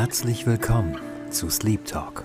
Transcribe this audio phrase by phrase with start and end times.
[0.00, 0.98] Herzlich willkommen
[1.30, 2.24] zu Sleep Talk,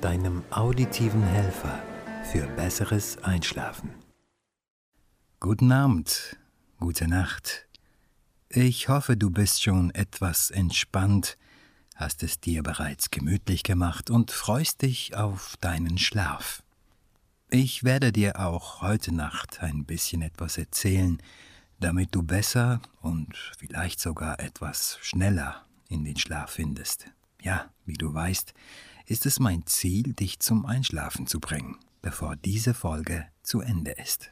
[0.00, 1.82] deinem auditiven Helfer
[2.22, 3.90] für besseres Einschlafen.
[5.40, 6.36] Guten Abend,
[6.78, 7.66] gute Nacht.
[8.48, 11.36] Ich hoffe, du bist schon etwas entspannt,
[11.96, 16.62] hast es dir bereits gemütlich gemacht und freust dich auf deinen Schlaf.
[17.50, 21.20] Ich werde dir auch heute Nacht ein bisschen etwas erzählen,
[21.80, 27.10] damit du besser und vielleicht sogar etwas schneller in den Schlaf findest.
[27.42, 28.54] Ja, wie du weißt,
[29.06, 34.30] ist es mein Ziel, dich zum Einschlafen zu bringen, bevor diese Folge zu Ende ist.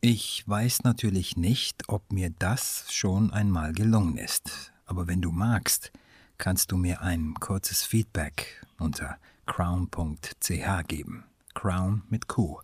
[0.00, 5.90] Ich weiß natürlich nicht, ob mir das schon einmal gelungen ist, aber wenn du magst,
[6.38, 11.24] kannst du mir ein kurzes Feedback unter crown.ch geben.
[11.54, 12.60] Crown mit Q.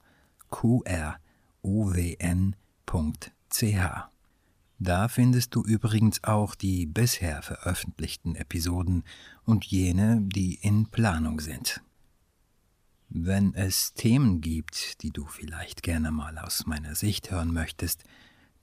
[0.50, 0.92] Q-R-O-W-N.ch.
[4.84, 9.04] Da findest du übrigens auch die bisher veröffentlichten Episoden
[9.44, 11.80] und jene, die in Planung sind.
[13.08, 18.02] Wenn es Themen gibt, die du vielleicht gerne mal aus meiner Sicht hören möchtest,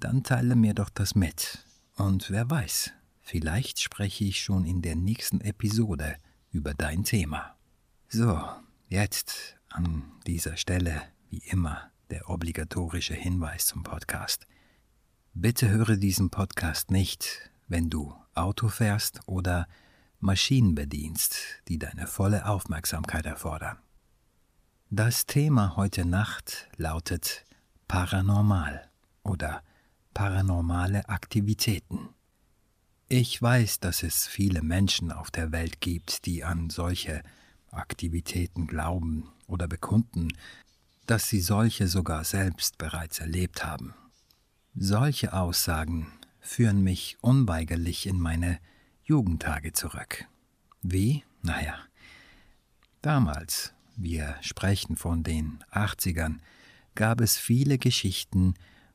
[0.02, 1.66] dann teile mir doch das mit.
[1.95, 6.17] Und wer weiß, vielleicht spreche ich schon in der nächsten Episode
[6.52, 7.56] über dein Thema.
[8.09, 8.38] So,
[8.89, 14.48] jetzt an dieser Stelle, wie immer, der obligatorische Hinweis zum Podcast.
[15.33, 19.67] Bitte höre diesen Podcast nicht, wenn du Auto fährst oder
[20.19, 23.77] Maschinen bedienst, die deine volle Aufmerksamkeit erfordern.
[24.89, 27.45] Das Thema heute Nacht lautet
[27.88, 28.89] Paranormal
[29.23, 29.61] oder
[30.16, 32.09] paranormale Aktivitäten.
[33.08, 37.21] Ich weiß, dass es viele Menschen auf der Welt gibt, die an solche
[37.71, 40.30] Aktivitäten glauben oder bekunden,
[41.05, 43.93] dass sie solche sogar selbst bereits erlebt haben.
[44.75, 46.08] Solche Aussagen
[46.39, 48.59] führen mich unweigerlich in meine
[49.03, 50.26] Jugendtage zurück.
[50.81, 51.23] Wie?
[51.42, 51.76] Naja,
[53.02, 56.39] damals, wir sprechen von den 80ern,
[56.95, 58.54] gab es viele Geschichten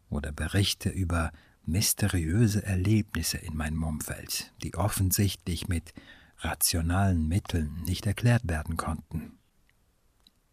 [0.08, 1.32] oder Berichte über
[1.66, 5.92] mysteriöse Erlebnisse in meinem Umfeld, die offensichtlich mit
[6.38, 9.38] rationalen Mitteln nicht erklärt werden konnten.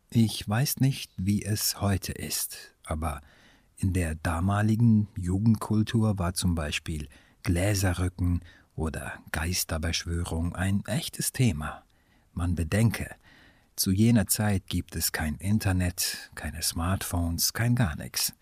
[0.09, 3.21] Ich weiß nicht, wie es heute ist, aber
[3.81, 7.07] in der damaligen Jugendkultur war zum Beispiel
[7.41, 8.41] Gläserrücken
[8.75, 11.83] oder Geisterbeschwörung ein echtes Thema.
[12.33, 13.15] Man bedenke,
[13.75, 18.33] zu jener Zeit gibt es kein Internet, keine Smartphones, kein gar nichts.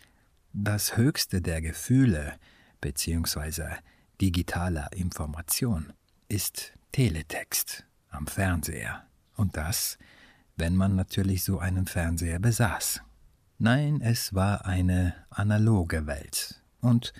[0.51, 2.33] Das höchste der Gefühle
[2.81, 3.77] bzw.
[4.19, 5.93] digitaler Information
[6.27, 9.05] ist Teletext am Fernseher.
[9.37, 9.97] Und das,
[10.57, 13.01] wenn man natürlich so einen Fernseher besaß.
[13.61, 17.11] Nein, es war eine analoge Welt, und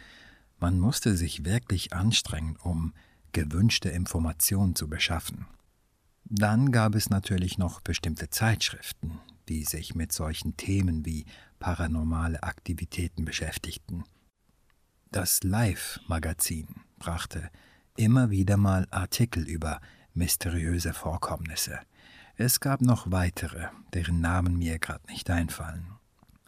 [0.57, 2.93] man musste sich wirklich anstrengen, um
[3.33, 5.47] gewünschte Informationen zu beschaffen.
[6.23, 9.19] Dann gab es natürlich noch bestimmte Zeitschriften,
[9.49, 11.25] die sich mit solchen Themen wie
[11.59, 14.05] paranormale Aktivitäten beschäftigten.
[15.11, 16.67] Das Live-Magazin
[16.99, 17.49] brachte
[17.97, 19.81] immer wieder mal Artikel über
[20.13, 21.81] mysteriöse Vorkommnisse.
[22.37, 25.98] Es gab noch weitere, deren Namen mir gerade nicht einfallen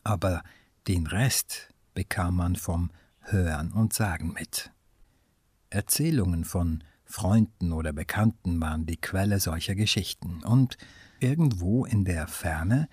[0.03, 0.43] aber
[0.87, 2.91] den Rest bekam man vom
[3.21, 4.71] Hören und Sagen mit.
[5.69, 10.77] Erzählungen von Freunden oder Bekannten waren die Quelle solcher Geschichten, und
[11.19, 12.87] irgendwo in der Ferne,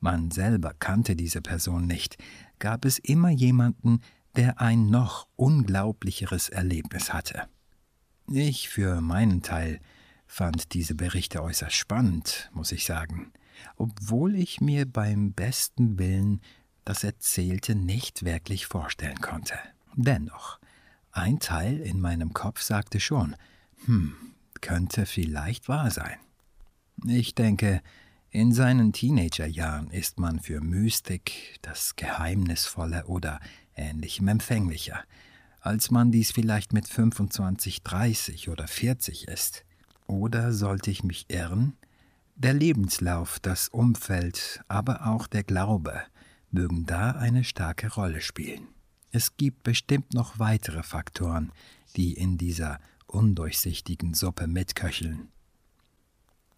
[0.00, 2.16] man selber kannte diese Person nicht,
[2.58, 4.00] gab es immer jemanden,
[4.36, 7.48] der ein noch unglaublicheres Erlebnis hatte.
[8.28, 9.80] Ich für meinen Teil
[10.26, 13.32] fand diese Berichte äußerst spannend, muss ich sagen
[13.76, 16.40] obwohl ich mir beim besten Willen
[16.84, 19.54] das Erzählte nicht wirklich vorstellen konnte.
[19.94, 20.58] Dennoch,
[21.12, 23.36] ein Teil in meinem Kopf sagte schon,
[23.86, 24.14] hm,
[24.60, 26.16] könnte vielleicht wahr sein.
[27.06, 27.82] Ich denke,
[28.30, 33.38] in seinen Teenagerjahren ist man für Mystik, das Geheimnisvolle oder
[33.76, 35.04] ähnlichem empfänglicher,
[35.60, 39.64] als man dies vielleicht mit 25, 30 oder 40 ist.
[40.06, 41.76] Oder sollte ich mich irren?
[42.36, 46.02] Der Lebenslauf, das Umfeld, aber auch der Glaube
[46.50, 48.66] mögen da eine starke Rolle spielen.
[49.12, 51.52] Es gibt bestimmt noch weitere Faktoren,
[51.94, 55.28] die in dieser undurchsichtigen Suppe mitköcheln.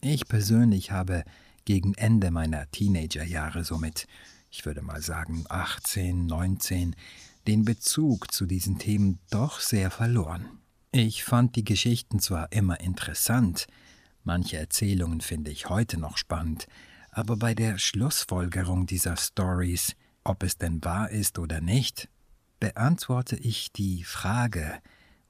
[0.01, 1.25] Ich persönlich habe
[1.67, 4.07] gegen Ende meiner Teenagerjahre somit,
[4.51, 6.97] ich würde mal sagen 18, 19,
[7.47, 10.47] den Bezug zu diesen Themen doch sehr verloren.
[10.93, 13.67] Ich fand die Geschichten zwar immer interessant,
[14.27, 16.67] Manche Erzählungen finde ich heute noch spannend,
[17.13, 19.95] aber bei der Schlussfolgerung dieser Stories,
[20.25, 22.09] ob es denn wahr ist oder nicht,
[22.59, 24.81] beantworte ich die Frage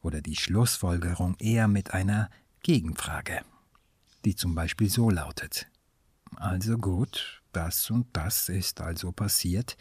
[0.01, 2.31] oder die Schlussfolgerung eher mit einer
[2.63, 3.43] Gegenfrage,
[4.25, 5.67] die zum Beispiel so lautet.
[6.37, 9.77] Also gut, das und das ist also passiert,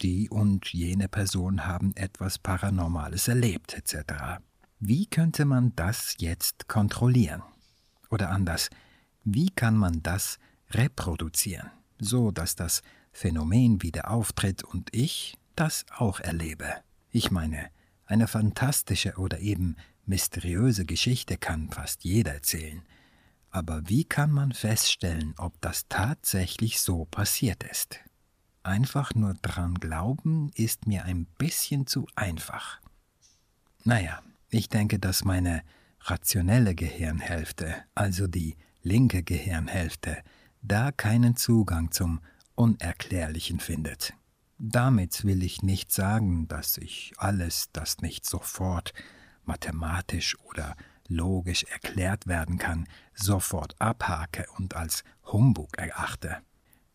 [0.00, 4.40] die und jene Person haben etwas Paranormales erlebt, etc.
[4.80, 7.42] Wie könnte man das jetzt kontrollieren?
[8.10, 8.70] Oder anders,
[9.24, 10.38] wie kann man das
[10.70, 12.82] reproduzieren, so dass das
[13.12, 16.66] Phänomen wieder auftritt und ich das auch erlebe?
[17.10, 17.70] Ich meine,
[18.04, 22.82] eine fantastische oder eben mysteriöse Geschichte kann fast jeder erzählen.
[23.50, 27.98] Aber wie kann man feststellen, ob das tatsächlich so passiert ist?
[28.62, 32.80] Einfach nur dran glauben ist mir ein bisschen zu einfach.
[33.84, 35.62] Naja, ich denke, dass meine
[36.10, 40.18] rationelle Gehirnhälfte, also die linke Gehirnhälfte,
[40.62, 42.20] da keinen Zugang zum
[42.54, 44.14] Unerklärlichen findet.
[44.58, 48.94] Damit will ich nicht sagen, dass ich alles, das nicht sofort
[49.44, 50.76] mathematisch oder
[51.08, 56.38] logisch erklärt werden kann, sofort abhake und als Humbug erachte.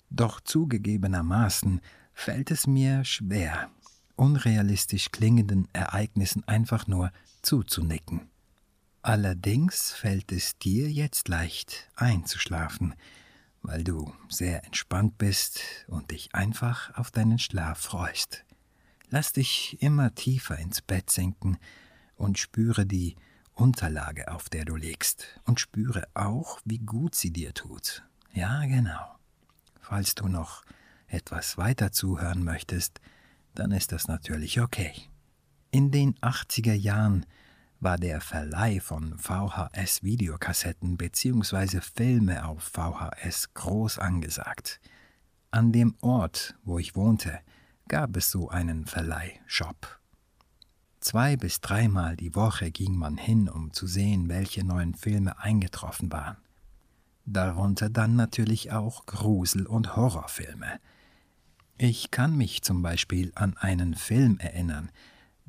[0.09, 1.81] Doch zugegebenermaßen
[2.13, 3.69] fällt es mir schwer,
[4.15, 7.11] unrealistisch klingenden Ereignissen einfach nur
[7.41, 8.30] zuzunicken.
[9.03, 12.93] Allerdings fällt es dir jetzt leicht einzuschlafen,
[13.63, 18.45] weil du sehr entspannt bist und dich einfach auf deinen Schlaf freust.
[19.09, 21.57] Lass dich immer tiefer ins Bett sinken
[22.15, 23.15] und spüre die
[23.53, 28.03] Unterlage, auf der du liegst, und spüre auch, wie gut sie dir tut.
[28.33, 29.15] Ja, genau.
[29.79, 30.63] Falls du noch
[31.07, 33.01] etwas weiter zuhören möchtest,
[33.55, 34.93] dann ist das natürlich okay.
[35.71, 37.25] In den 80er Jahren
[37.81, 41.81] war der Verleih von VHS-Videokassetten bzw.
[41.81, 44.79] Filme auf VHS groß angesagt.
[45.49, 47.39] An dem Ort, wo ich wohnte,
[47.87, 49.99] gab es so einen Verleihshop.
[50.99, 56.11] Zwei bis dreimal die Woche ging man hin, um zu sehen, welche neuen Filme eingetroffen
[56.11, 56.37] waren.
[57.25, 60.79] Darunter dann natürlich auch Grusel- und Horrorfilme.
[61.79, 64.91] Ich kann mich zum Beispiel an einen Film erinnern,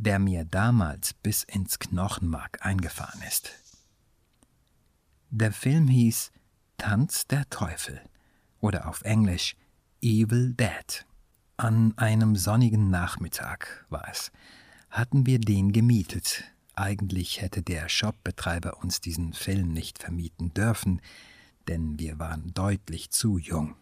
[0.02, 3.52] der mir damals bis ins Knochenmark eingefahren ist.
[5.30, 6.32] Der Film hieß
[6.76, 8.00] Tanz der Teufel
[8.60, 9.54] oder auf Englisch
[10.00, 11.06] Evil Dead.
[11.56, 14.32] An einem sonnigen Nachmittag war es,
[14.90, 16.44] hatten wir den gemietet.
[16.74, 21.00] Eigentlich hätte der Shopbetreiber uns diesen Film nicht vermieten dürfen,
[21.68, 23.76] denn wir waren deutlich zu jung.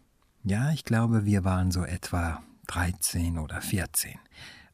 [0.44, 4.18] Ja, ich glaube, wir waren so etwa 13 oder 14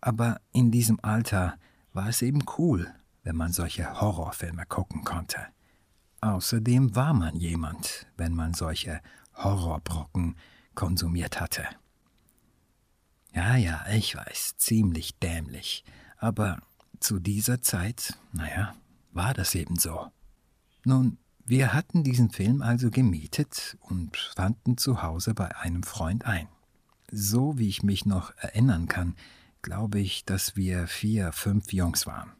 [0.01, 1.59] aber in diesem Alter
[1.93, 5.39] war es eben cool, wenn man solche Horrorfilme gucken konnte.
[6.21, 9.01] Außerdem war man jemand, wenn man solche
[9.35, 10.37] Horrorbrocken
[10.75, 11.65] konsumiert hatte.
[13.35, 15.85] Ja, ja, ich weiß, ziemlich dämlich,
[16.19, 16.59] aber
[17.01, 18.75] zu dieser Zeit, naja,
[19.13, 20.11] war das eben so.
[20.85, 26.49] Nun, wir hatten diesen Film also gemietet und fanden zu Hause bei einem Freund ein.
[27.11, 29.15] So wie ich mich noch erinnern kann,
[29.67, 32.31] glaube ich, dass wir vier, fünf Jungs waren.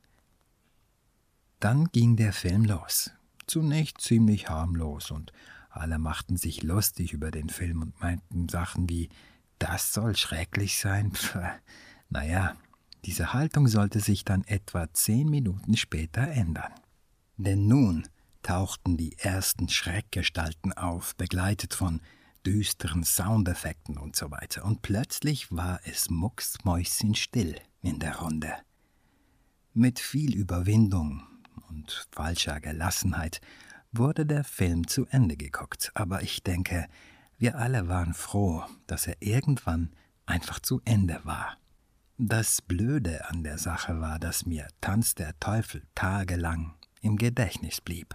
[1.59, 3.11] Dann ging der Film los.
[3.49, 5.33] Zunächst ziemlich harmlos und
[5.69, 9.09] alle machten sich lustig über den Film und meinten Sachen wie,
[9.59, 11.11] das soll schrecklich sein.
[11.15, 11.37] Pff,
[12.11, 12.55] naja,
[13.05, 16.73] diese Haltung sollte sich dann etwa zehn Minuten später ändern.
[17.39, 18.07] Denn nun
[18.43, 22.01] tauchten die ersten Schreckgestalten auf, begleitet von
[22.47, 24.65] düsteren Soundeffekten und so weiter.
[24.65, 28.55] Und plötzlich war es mucksmäuschenstill in der Runde.
[29.75, 31.25] Mit viel Überwindung
[31.69, 33.41] und falscher Gelassenheit
[33.93, 36.87] wurde der Film zu Ende geguckt, aber ich denke,
[37.37, 39.91] wir alle waren froh, dass er irgendwann
[40.25, 41.57] einfach zu Ende war.
[42.17, 48.15] Das Blöde an der Sache war, dass mir Tanz der Teufel tagelang im Gedächtnis blieb.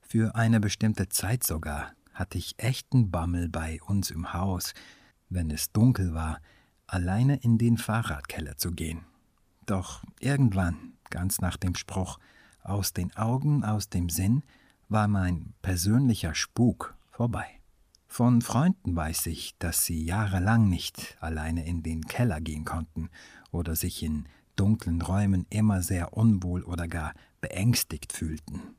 [0.00, 4.74] Für eine bestimmte Zeit sogar, hatte ich echten Bammel bei uns im Haus,
[5.28, 6.40] wenn es dunkel war,
[6.86, 9.04] alleine in den Fahrradkeller zu gehen.
[9.66, 12.18] Doch irgendwann, ganz nach dem Spruch
[12.62, 14.42] aus den Augen, aus dem Sinn,
[14.88, 17.46] war mein persönlicher Spuk vorbei.
[18.06, 23.10] Von Freunden weiß ich, dass sie jahrelang nicht alleine in den Keller gehen konnten
[23.50, 28.74] oder sich in dunklen Räumen immer sehr unwohl oder gar beängstigt fühlten.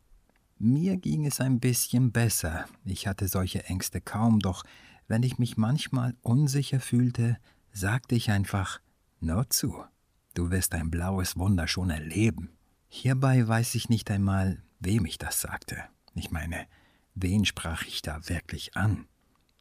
[0.61, 4.65] Mir ging es ein bisschen besser, ich hatte solche Ängste kaum, doch
[5.07, 7.37] wenn ich mich manchmal unsicher fühlte,
[7.71, 8.81] sagte ich einfach
[9.21, 9.85] Nur zu,
[10.33, 12.49] du wirst ein blaues Wunder schon erleben.
[12.89, 15.81] Hierbei weiß ich nicht einmal, wem ich das sagte.
[16.13, 16.67] Ich meine,
[17.15, 19.07] wen sprach ich da wirklich an?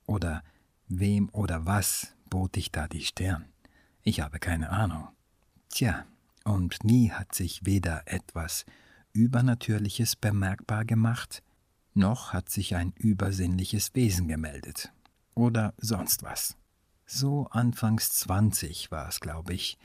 [0.05, 0.43] Oder
[0.89, 3.45] wem oder was bot ich da die Stirn?
[4.03, 5.07] Ich habe keine Ahnung.
[5.69, 6.07] Tja,
[6.43, 8.67] und nie hat sich weder etwas
[9.13, 11.43] Übernatürliches bemerkbar gemacht,
[11.95, 14.93] noch hat sich ein übersinnliches Wesen gemeldet.
[15.35, 16.57] Oder sonst was.
[17.07, 19.79] So anfangs 20 war es, glaube ich,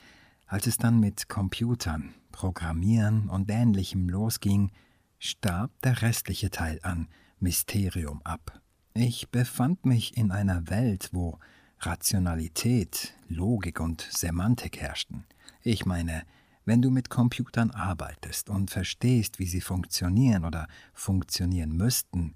[0.46, 4.70] als es dann mit Computern, Programmieren und ähnlichem losging,
[5.18, 7.08] starb der restliche Teil an
[7.40, 8.60] Mysterium ab.
[8.92, 11.38] Ich befand mich in einer Welt, wo
[11.80, 15.24] Rationalität, Logik und Semantik herrschten.
[15.62, 16.24] Ich meine,
[16.64, 22.34] wenn du mit Computern arbeitest und verstehst, wie sie funktionieren oder funktionieren müssten,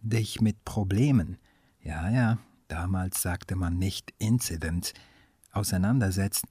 [0.00, 1.38] dich mit Problemen,
[1.82, 4.92] ja, ja, damals sagte man nicht Incident,
[5.52, 6.44] auseinandersetzt,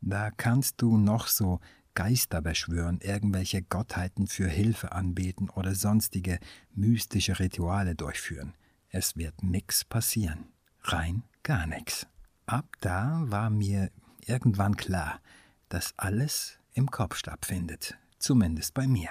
[0.00, 1.60] da kannst du noch so
[1.94, 6.38] Geister beschwören, irgendwelche Gottheiten für Hilfe anbeten oder sonstige
[6.72, 8.54] mystische Rituale durchführen.
[8.90, 10.46] Es wird nix passieren.
[10.82, 12.06] Rein gar nix.
[12.46, 13.90] Ab da war mir
[14.24, 15.20] irgendwann klar,
[15.68, 19.10] dass alles im Kopf stattfindet, zumindest bei mir.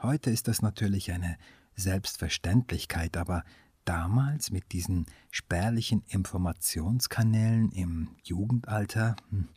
[0.00, 1.36] Heute ist das natürlich eine
[1.74, 3.44] Selbstverständlichkeit, aber
[3.84, 9.48] damals mit diesen spärlichen Informationskanälen im Jugendalter hm,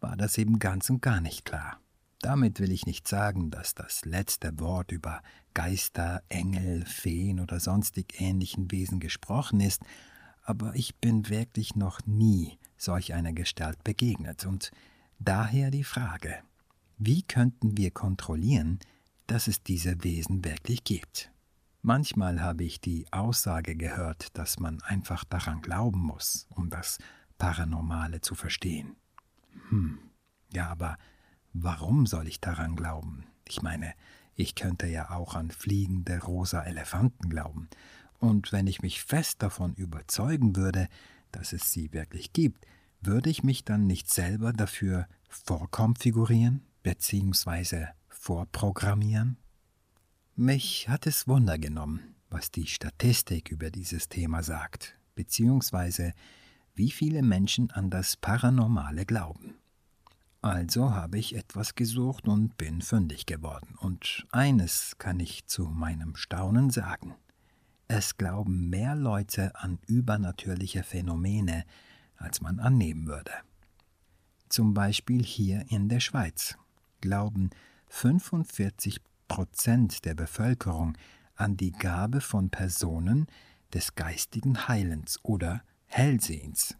[0.00, 1.80] war das eben ganz und gar nicht klar.
[2.20, 5.22] Damit will ich nicht sagen, dass das letzte Wort über
[5.54, 9.82] Geister, Engel, Feen oder sonstig ähnlichen Wesen gesprochen ist,
[10.42, 14.70] aber ich bin wirklich noch nie solch einer Gestalt begegnet und
[15.18, 16.38] daher die Frage,
[16.98, 18.78] wie könnten wir kontrollieren,
[19.26, 21.30] dass es diese Wesen wirklich gibt?
[21.82, 26.98] Manchmal habe ich die Aussage gehört, dass man einfach daran glauben muss, um das
[27.38, 28.96] Paranormale zu verstehen.
[29.68, 29.98] Hm,
[30.52, 30.98] ja, aber
[31.52, 33.26] warum soll ich daran glauben?
[33.46, 33.94] Ich meine,
[34.34, 37.68] ich könnte ja auch an fliegende rosa Elefanten glauben,
[38.18, 40.88] und wenn ich mich fest davon überzeugen würde,
[41.30, 42.66] dass es sie wirklich gibt,
[43.00, 47.86] würde ich mich dann nicht selber dafür vorkonfigurieren bzw.
[48.08, 49.36] vorprogrammieren?
[50.34, 56.12] Mich hat es Wunder genommen, was die Statistik über dieses Thema sagt, beziehungsweise
[56.74, 59.56] wie viele Menschen an das Paranormale glauben.
[60.40, 66.14] Also habe ich etwas gesucht und bin fündig geworden, und eines kann ich zu meinem
[66.14, 67.16] Staunen sagen.
[67.88, 71.64] Es glauben mehr Leute an übernatürliche Phänomene,
[72.18, 73.32] als man annehmen würde.
[74.48, 76.56] Zum Beispiel hier in der Schweiz
[77.00, 77.50] glauben
[77.88, 80.96] 45 Prozent der Bevölkerung
[81.36, 83.26] an die Gabe von Personen
[83.72, 86.76] des geistigen Heilens oder Hellsehens.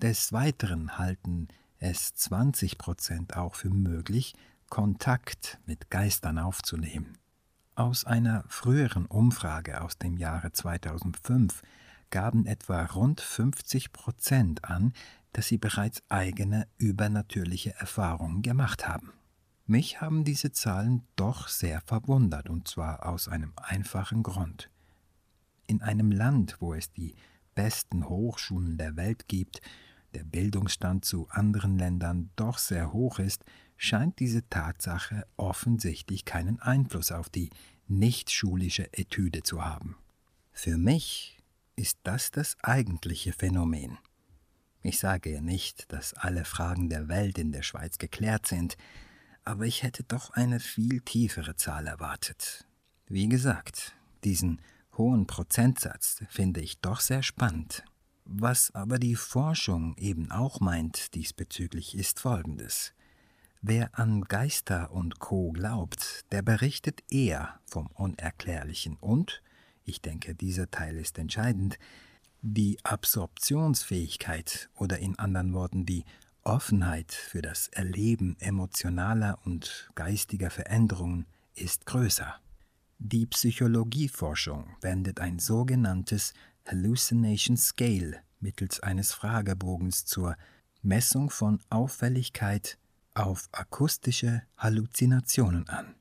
[0.00, 4.34] Des Weiteren halten es 20 Prozent auch für möglich,
[4.68, 7.18] Kontakt mit Geistern aufzunehmen.
[7.74, 11.62] Aus einer früheren Umfrage aus dem Jahre 2005
[12.10, 14.92] gaben etwa rund 50 Prozent an,
[15.32, 19.12] dass sie bereits eigene übernatürliche Erfahrungen gemacht haben.
[19.66, 24.68] Mich haben diese Zahlen doch sehr verwundert, und zwar aus einem einfachen Grund.
[25.68, 27.14] In einem Land, wo es die
[27.54, 29.60] besten Hochschulen der Welt gibt,
[30.14, 33.44] der Bildungsstand zu anderen Ländern doch sehr hoch ist,
[33.76, 37.50] scheint diese Tatsache offensichtlich keinen Einfluss auf die
[37.86, 39.96] nichtschulische Etüde zu haben.
[40.52, 41.39] Für mich
[41.76, 43.98] ist das das eigentliche Phänomen.
[44.82, 48.76] Ich sage ja nicht, dass alle Fragen der Welt in der Schweiz geklärt sind,
[49.44, 52.66] aber ich hätte doch eine viel tiefere Zahl erwartet.
[53.06, 54.62] Wie gesagt, diesen
[54.96, 57.84] hohen Prozentsatz finde ich doch sehr spannend.
[58.24, 62.94] Was aber die Forschung eben auch meint diesbezüglich ist folgendes.
[63.62, 69.42] Wer an Geister und Co glaubt, der berichtet eher vom Unerklärlichen und,
[69.84, 71.78] ich denke, dieser Teil ist entscheidend,
[72.42, 76.04] die Absorptionsfähigkeit oder in anderen Worten die
[76.42, 82.34] Offenheit für das Erleben emotionaler und geistiger Veränderungen ist größer.
[82.98, 86.32] Die Psychologieforschung wendet ein sogenanntes
[86.66, 90.36] Hallucination Scale mittels eines Fragebogens zur
[90.82, 92.78] Messung von Auffälligkeit
[93.14, 95.94] auf akustische Halluzinationen an.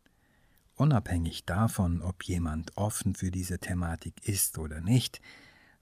[0.80, 5.20] Unabhängig davon, ob jemand offen für diese Thematik ist oder nicht,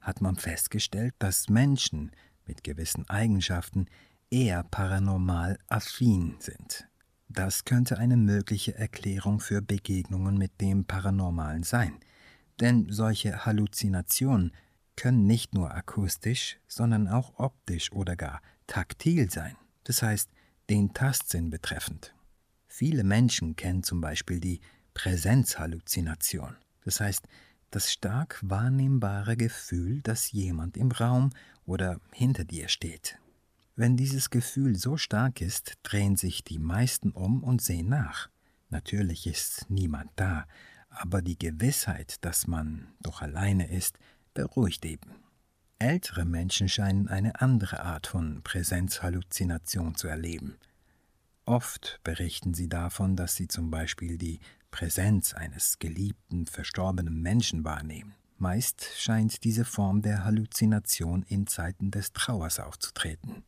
[0.02, 2.12] hat man festgestellt, dass Menschen
[2.48, 3.86] mit gewissen Eigenschaften
[4.32, 6.88] eher paranormal affin sind.
[7.30, 12.00] Das könnte eine mögliche Erklärung für Begegnungen mit dem Paranormalen sein,
[12.60, 14.52] denn solche Halluzinationen
[14.96, 20.32] können nicht nur akustisch, sondern auch optisch oder gar taktil sein, das heißt
[20.72, 22.16] den Tastsinn betreffend.
[22.66, 24.60] Viele Menschen kennen zum Beispiel die
[24.98, 27.28] Präsenzhalluzination, das heißt
[27.70, 31.30] das stark wahrnehmbare Gefühl, dass jemand im Raum
[31.68, 33.20] oder hinter dir steht.
[33.76, 38.30] Wenn dieses Gefühl so stark ist, drehen sich die meisten um und sehen nach.
[38.70, 40.48] Natürlich ist niemand da,
[40.90, 44.00] aber die Gewissheit, dass man doch alleine ist,
[44.34, 45.12] beruhigt eben.
[45.78, 50.58] Ältere Menschen scheinen eine andere Art von Präsenzhalluzination zu erleben.
[51.46, 58.16] Oft berichten sie davon, dass sie zum Beispiel die Präsenz eines geliebten, verstorbenen Menschen wahrnehmen.
[58.38, 63.44] Meist scheint diese Form der Halluzination in Zeiten des Trauers aufzutreten.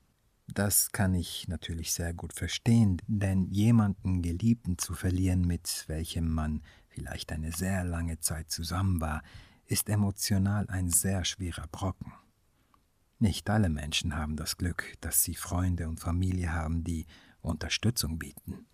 [0.48, 6.64] Das kann ich natürlich sehr gut verstehen, denn jemanden Geliebten zu verlieren, mit welchem man
[6.88, 9.22] vielleicht eine sehr lange Zeit zusammen war,
[9.68, 12.12] ist emotional ein sehr schwerer Brocken.
[13.20, 17.06] Nicht alle Menschen haben das Glück, dass sie Freunde und Familie haben, die
[17.42, 18.66] Unterstützung bieten.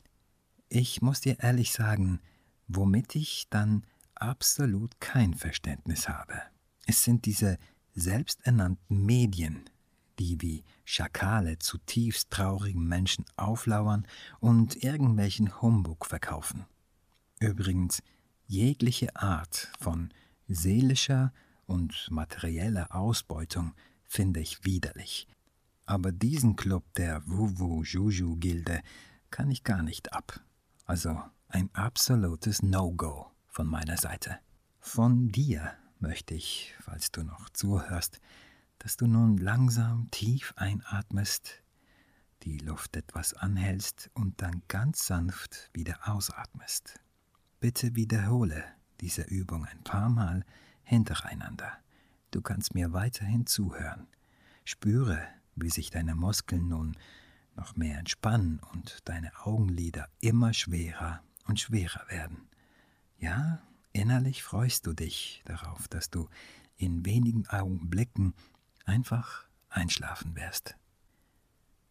[0.69, 2.21] Ich muss dir ehrlich sagen,
[2.67, 6.41] womit ich dann absolut kein Verständnis habe.
[6.85, 7.57] Es sind diese
[7.93, 9.69] selbsternannten Medien,
[10.19, 14.07] die wie Schakale zutiefst traurigen Menschen auflauern
[14.39, 16.65] und irgendwelchen Humbug verkaufen.
[17.39, 18.01] Übrigens,
[18.47, 20.13] jegliche Art von
[20.47, 21.33] seelischer
[21.65, 25.27] und materieller Ausbeutung finde ich widerlich.
[25.85, 28.81] Aber diesen Club der Wuwu-Juju-Gilde
[29.29, 30.39] kann ich gar nicht ab.
[30.85, 34.39] Also ein absolutes No-Go von meiner Seite.
[34.79, 38.19] Von dir möchte ich, falls du noch zuhörst,
[38.79, 41.63] dass du nun langsam tief einatmest,
[42.43, 46.99] die Luft etwas anhältst und dann ganz sanft wieder ausatmest.
[47.59, 48.63] Bitte wiederhole
[49.01, 50.45] diese Übung ein paar Mal
[50.83, 51.71] hintereinander.
[52.31, 54.07] Du kannst mir weiterhin zuhören.
[54.65, 55.25] Spüre,
[55.55, 56.97] wie sich deine Muskeln nun
[57.55, 62.47] noch mehr entspannen und deine Augenlider immer schwerer und schwerer werden.
[63.17, 63.61] Ja,
[63.93, 66.29] innerlich freust du dich darauf, dass du
[66.77, 68.33] in wenigen Augenblicken
[68.85, 70.75] einfach einschlafen wirst.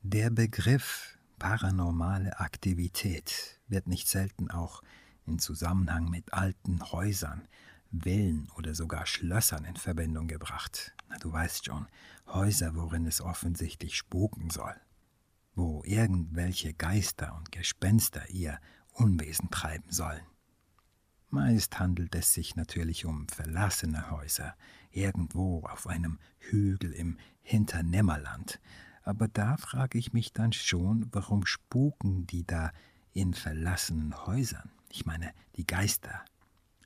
[0.03, 4.83] Der Begriff paranormale Aktivität wird nicht selten auch
[5.27, 7.49] in Zusammenhang mit alten Häusern,
[7.91, 10.95] Villen oder sogar Schlössern in Verbindung gebracht.
[11.09, 11.87] Na, du weißt schon,
[12.27, 14.75] Häuser, worin es offensichtlich spuken soll,
[15.55, 18.59] wo irgendwelche Geister und Gespenster ihr
[18.95, 20.23] Unwesen treiben sollen.
[21.31, 24.55] Meist handelt es sich natürlich um verlassene Häuser,
[24.93, 28.61] irgendwo auf einem Hügel im Hinternämmerland.
[29.03, 32.71] Aber da frage ich mich dann schon, warum spuken die da
[33.13, 34.71] in verlassenen Häusern?
[34.89, 36.25] Ich meine, die Geister.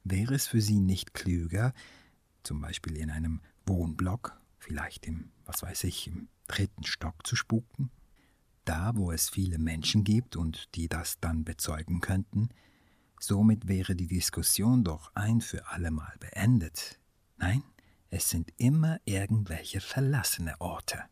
[0.02, 1.74] Wäre es für sie nicht klüger,
[2.42, 7.90] zum Beispiel in einem Wohnblock, vielleicht im, was weiß ich, im dritten Stock zu spuken?
[8.68, 12.50] Da, wo es viele Menschen gibt und die das dann bezeugen könnten,
[13.20, 17.00] Somit wäre die Diskussion doch ein für allemal beendet.
[17.36, 17.62] Nein,
[18.10, 21.02] es sind immer irgendwelche verlassene Orte.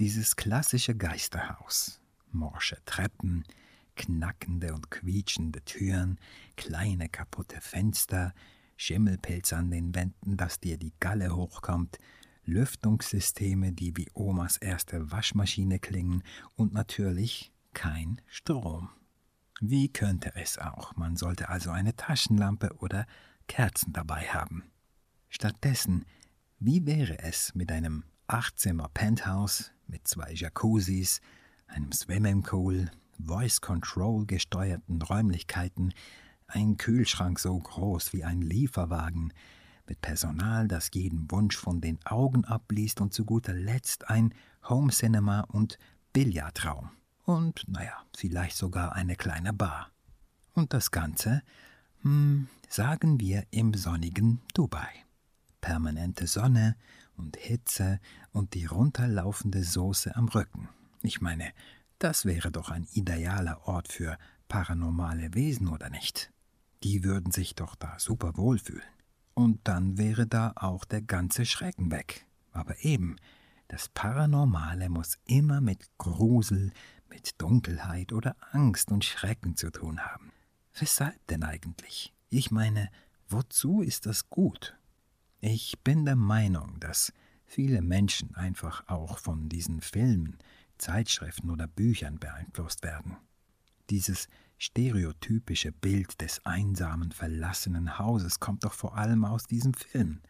[0.00, 2.00] Dieses klassische Geisterhaus,
[2.32, 3.44] morsche Treppen,
[3.94, 6.18] knackende und quietschende Türen,
[6.56, 8.34] kleine kaputte Fenster,
[8.76, 11.98] Schimmelpilz an den Wänden, dass dir die Galle hochkommt,
[12.50, 16.22] Lüftungssysteme, die wie Omas erste Waschmaschine klingen
[16.56, 18.90] und natürlich kein Strom.
[19.60, 20.96] Wie könnte es auch?
[20.96, 23.06] Man sollte also eine Taschenlampe oder
[23.46, 24.64] Kerzen dabei haben.
[25.28, 26.04] Stattdessen,
[26.58, 31.20] wie wäre es mit einem Achtzimmer Penthouse mit zwei Jacuzzis,
[31.66, 35.94] einem Swimmingpool, Voice Control gesteuerten Räumlichkeiten,
[36.46, 39.32] ein Kühlschrank so groß wie ein Lieferwagen,
[39.90, 44.32] mit Personal, das jeden Wunsch von den Augen abliest und zu guter Letzt ein
[44.68, 45.78] Home Cinema und
[46.12, 46.90] Billardraum
[47.24, 49.90] und, naja, vielleicht sogar eine kleine Bar.
[50.54, 51.42] Und das Ganze,
[52.02, 54.88] hm, sagen wir im sonnigen Dubai.
[55.60, 56.76] Permanente Sonne
[57.16, 57.98] und Hitze
[58.32, 60.68] und die runterlaufende Soße am Rücken.
[61.02, 61.52] Ich meine,
[61.98, 64.16] das wäre doch ein idealer Ort für
[64.48, 66.32] paranormale Wesen, oder nicht?
[66.84, 68.82] Die würden sich doch da super wohlfühlen.
[69.40, 72.26] Und dann wäre da auch der ganze Schrecken weg.
[72.52, 73.16] Aber eben,
[73.68, 76.72] das Paranormale muss immer mit Grusel,
[77.08, 80.30] mit Dunkelheit oder Angst und Schrecken zu tun haben.
[80.78, 82.12] Weshalb denn eigentlich?
[82.28, 82.90] Ich meine,
[83.30, 84.76] wozu ist das gut?
[85.40, 87.10] Ich bin der Meinung, dass
[87.46, 90.36] viele Menschen einfach auch von diesen Filmen,
[90.76, 93.16] Zeitschriften oder Büchern beeinflusst werden.
[93.88, 94.28] Dieses
[94.60, 100.20] stereotypische Bild des einsamen, verlassenen Hauses kommt doch vor allem aus diesem Film.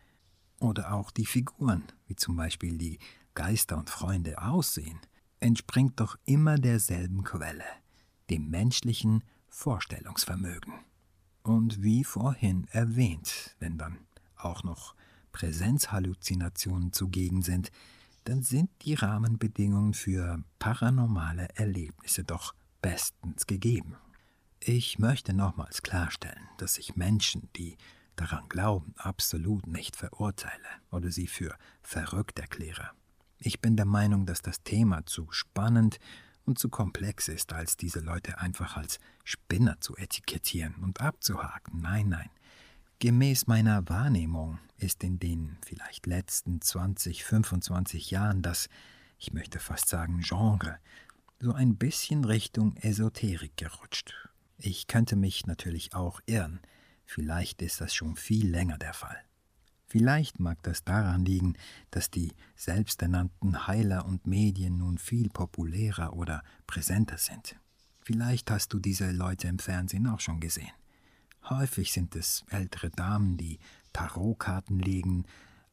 [0.60, 3.00] Oder auch die Figuren, wie zum Beispiel die
[3.34, 5.00] Geister und Freunde aussehen
[5.40, 7.64] entspringt doch immer derselben Quelle,
[8.28, 10.74] dem menschlichen Vorstellungsvermögen.
[11.42, 13.98] Und wie vorhin erwähnt, wenn dann
[14.36, 14.94] auch noch
[15.32, 17.72] Präsenzhalluzinationen zugegen sind,
[18.24, 23.96] dann sind die Rahmenbedingungen für paranormale Erlebnisse doch bestens gegeben.
[24.62, 27.78] Ich möchte nochmals klarstellen, dass ich Menschen, die
[28.14, 32.90] daran glauben, absolut nicht verurteile oder sie für verrückt erkläre.
[33.38, 35.98] Ich bin der Meinung, dass das Thema zu spannend
[36.44, 41.80] und zu komplex ist, als diese Leute einfach als Spinner zu etikettieren und abzuhaken.
[41.80, 42.28] Nein, nein.
[42.98, 48.68] Gemäß meiner Wahrnehmung ist in den vielleicht letzten 20, 25 Jahren das,
[49.16, 50.78] ich möchte fast sagen, Genre,
[51.38, 54.29] so ein bisschen Richtung Esoterik gerutscht.
[54.62, 56.60] Ich könnte mich natürlich auch irren,
[57.06, 59.16] vielleicht ist das schon viel länger der Fall.
[59.86, 61.54] Vielleicht mag das daran liegen,
[61.90, 67.56] dass die selbsternannten Heiler und Medien nun viel populärer oder präsenter sind.
[68.02, 70.72] Vielleicht hast du diese Leute im Fernsehen auch schon gesehen.
[71.48, 73.58] Häufig sind es ältere Damen, die
[73.94, 75.24] Tarotkarten legen,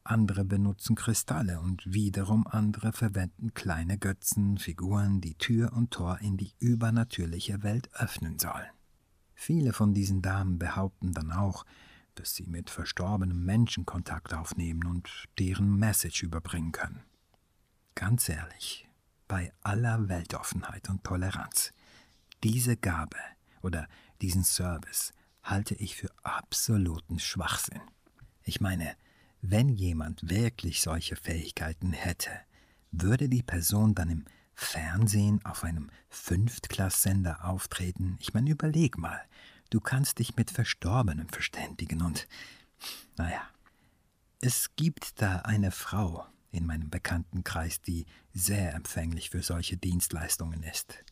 [0.02, 6.38] andere benutzen Kristalle und wiederum andere verwenden kleine Götzen, Figuren, die Tür und Tor in
[6.38, 8.66] die übernatürliche Welt öffnen sollen.
[9.40, 11.64] Viele von diesen Damen behaupten dann auch,
[12.16, 17.04] dass sie mit verstorbenen Menschen Kontakt aufnehmen und deren Message überbringen können.
[17.94, 18.88] Ganz ehrlich,
[19.28, 21.72] bei aller Weltoffenheit und Toleranz,
[22.42, 23.16] diese Gabe
[23.62, 23.86] oder
[24.20, 25.12] diesen Service
[25.44, 27.80] halte ich für absoluten Schwachsinn.
[28.42, 28.96] Ich meine,
[29.40, 32.32] wenn jemand wirklich solche Fähigkeiten hätte,
[32.90, 34.24] würde die Person dann im
[34.60, 38.16] Fernsehen auf einem Fünftklasssender auftreten?
[38.18, 39.20] Ich meine, überleg mal,
[39.70, 42.26] du kannst dich mit Verstorbenen verständigen und,
[43.16, 43.40] naja,
[44.40, 51.04] es gibt da eine Frau in meinem Bekanntenkreis, die sehr empfänglich für solche Dienstleistungen ist.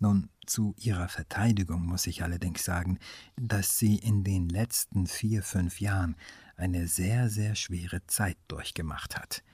[0.00, 2.98] Nun, zu ihrer Verteidigung muss ich allerdings sagen,
[3.36, 6.16] dass sie in den letzten vier, fünf Jahren
[6.56, 9.44] eine sehr, sehr schwere Zeit durchgemacht hat.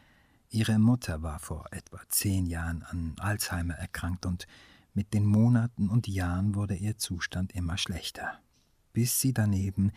[0.57, 4.47] Ihre Mutter war vor etwa zehn Jahren an Alzheimer erkrankt und
[4.95, 8.41] mit den Monaten und Jahren wurde ihr Zustand immer schlechter,
[8.95, 9.93] bis sie daneben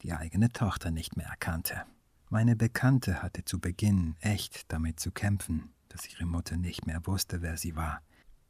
[0.00, 1.82] die eigene Tochter nicht mehr erkannte.
[2.30, 7.42] Meine Bekannte hatte zu Beginn echt damit zu kämpfen, dass ihre Mutter nicht mehr wusste,
[7.42, 8.00] wer sie war.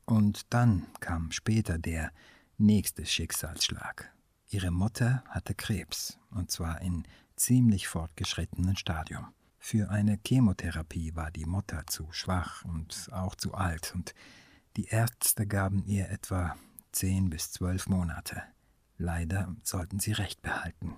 [0.05, 2.12] Und dann kam später der
[2.57, 4.12] nächste Schicksalsschlag.
[4.49, 7.03] Ihre Mutter hatte Krebs, und zwar in
[7.35, 9.35] ziemlich fortgeschrittenen Stadium.
[9.59, 14.14] Für eine Chemotherapie war die Mutter zu schwach und auch zu alt, und
[14.77, 16.57] die Ärzte gaben ihr etwa
[16.92, 18.42] zehn bis zwölf Monate.
[18.97, 20.97] Leider sollten sie Recht behalten.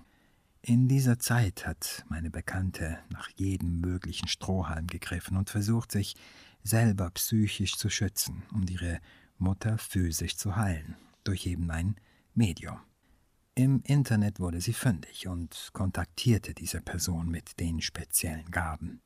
[0.61, 6.15] In dieser Zeit hat meine Bekannte nach jedem möglichen Strohhalm gegriffen und versucht, sich
[6.63, 8.99] selber psychisch zu schützen und ihre
[9.39, 11.95] Mutter physisch zu heilen, durch eben ein
[12.35, 12.79] Medium.
[13.55, 19.01] Im Internet wurde sie fündig und kontaktierte diese Person mit den speziellen Gaben.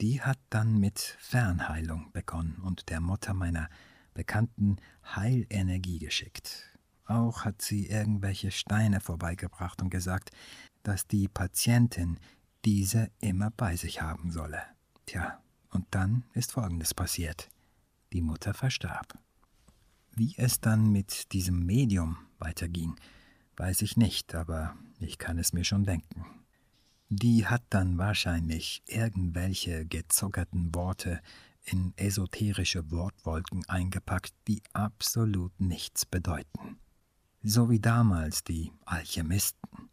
[0.00, 3.68] Die hat dann mit Fernheilung begonnen und der Mutter meiner
[4.14, 4.78] Bekannten
[5.14, 6.76] Heilenergie geschickt.
[7.04, 10.32] Auch hat sie irgendwelche Steine vorbeigebracht und gesagt,
[10.82, 12.18] dass die Patientin
[12.64, 14.60] diese immer bei sich haben solle.
[15.06, 17.48] Tja, und dann ist Folgendes passiert.
[18.12, 19.16] Die Mutter verstarb.
[20.16, 22.96] Wie es dann mit diesem Medium weiterging,
[23.58, 26.24] weiß ich nicht, aber ich kann es mir schon denken.
[27.08, 31.20] Die hat dann wahrscheinlich irgendwelche gezuckerten Worte
[31.64, 36.78] in esoterische Wortwolken eingepackt, die absolut nichts bedeuten.
[37.42, 39.90] So wie damals die Alchemisten.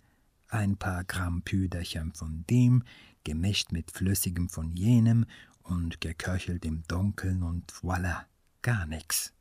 [0.47, 2.83] Ein paar Gramm Püderchen von dem,
[3.23, 5.25] gemischt mit Flüssigem von jenem
[5.63, 8.25] und geköchelt im Dunkeln und voilà,
[8.61, 9.33] gar nichts.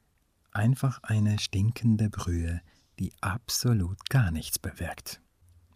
[0.52, 2.62] Einfach eine stinkende Brühe,
[2.98, 5.20] die absolut gar nichts bewirkt.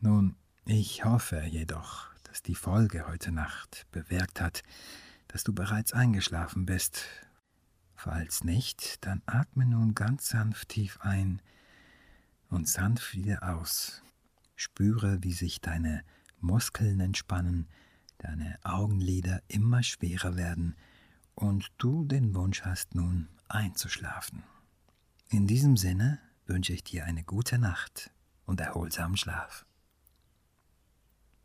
[0.00, 4.62] Nun, ich hoffe jedoch, dass die Folge heute Nacht bewirkt hat,
[5.28, 7.04] dass du bereits eingeschlafen bist.
[7.94, 11.42] Falls nicht, dann atme nun ganz sanft tief ein
[12.48, 14.02] und sanft wieder aus.
[14.56, 16.04] Spüre, wie sich deine
[16.40, 17.68] Muskeln entspannen,
[18.18, 20.76] deine Augenlider immer schwerer werden
[21.34, 24.42] und du den Wunsch hast nun einzuschlafen.
[25.30, 28.10] In diesem Sinne wünsche ich dir eine gute Nacht
[28.44, 29.66] und erholsamen Schlaf.